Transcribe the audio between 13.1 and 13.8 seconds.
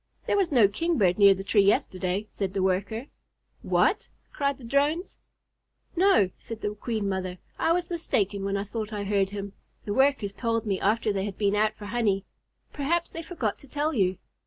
they forgot to